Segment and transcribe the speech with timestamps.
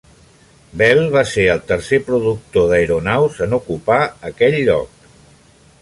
[0.81, 4.01] Bell va ser el tercer productor d'aeronaus en ocupar
[4.33, 5.11] aquell lloc.